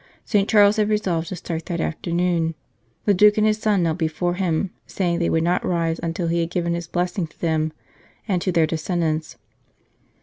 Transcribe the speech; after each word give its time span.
St. 0.33 0.49
Charles 0.49 0.77
had 0.77 0.89
resolved 0.89 1.29
to 1.29 1.35
start 1.35 1.67
that 1.67 1.79
afternoon, 1.79 2.55
The 3.05 3.13
Duke 3.13 3.37
and 3.37 3.45
his 3.45 3.59
son 3.59 3.83
knelt 3.83 3.99
before 3.99 4.33
him, 4.33 4.71
saying 4.87 5.19
they 5.19 5.29
would 5.29 5.43
not 5.43 5.63
rise 5.63 5.99
until 6.01 6.25
he 6.25 6.39
had 6.39 6.49
given 6.49 6.73
his 6.73 6.87
blessing 6.87 7.27
to 7.27 7.39
them 7.39 7.71
and 8.27 8.41
to 8.41 8.51
their 8.51 8.65
descendants. 8.65 9.37